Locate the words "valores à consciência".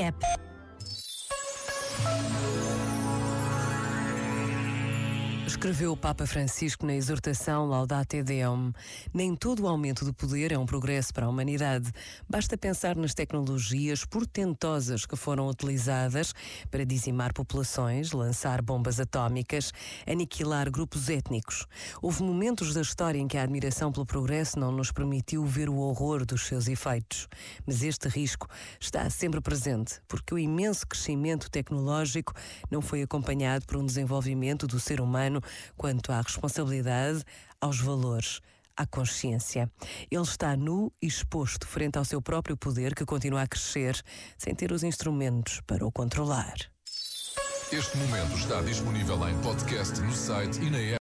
37.80-39.70